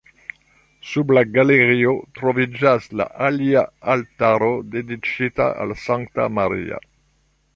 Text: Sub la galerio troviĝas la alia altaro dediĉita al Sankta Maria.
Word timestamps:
Sub 0.91 1.11
la 1.17 1.21
galerio 1.33 1.91
troviĝas 2.19 2.87
la 3.01 3.07
alia 3.27 3.63
altaro 3.95 4.49
dediĉita 4.77 5.53
al 5.67 5.77
Sankta 5.85 6.29
Maria. 6.39 6.81